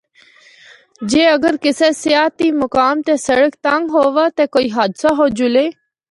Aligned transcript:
جے 1.09 1.27
اگر 1.29 1.55
کسی 1.61 1.91
سیاحتی 1.99 2.49
مقام 2.61 3.01
تے 3.05 3.13
سڑک 3.25 3.53
تنگ 3.65 3.85
ہووا 3.95 4.25
تے 4.35 4.43
کوئی 4.53 4.67
حادثہ 4.75 5.13
ہو 5.17 5.27
جُلے۔ 5.37 5.67